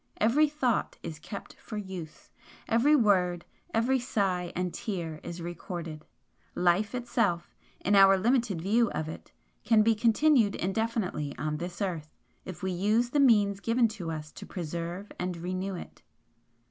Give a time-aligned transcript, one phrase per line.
[0.17, 2.31] Every thought is kept for use,
[2.67, 6.07] every word, every sigh and tear is recorded.
[6.55, 9.31] Life itself, in our limited view of it,
[9.63, 14.31] can be continued indefinitely on this earth, if we use the means given to us
[14.31, 16.01] to preserve and renew it.